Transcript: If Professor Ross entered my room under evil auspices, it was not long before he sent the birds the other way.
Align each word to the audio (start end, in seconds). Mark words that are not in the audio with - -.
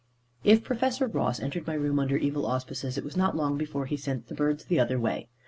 If 0.43 0.63
Professor 0.63 1.05
Ross 1.05 1.39
entered 1.39 1.67
my 1.67 1.75
room 1.75 1.99
under 1.99 2.17
evil 2.17 2.47
auspices, 2.47 2.97
it 2.97 3.03
was 3.03 3.15
not 3.15 3.37
long 3.37 3.55
before 3.55 3.85
he 3.85 3.97
sent 3.97 4.29
the 4.29 4.33
birds 4.33 4.65
the 4.65 4.79
other 4.79 4.99
way. 4.99 5.27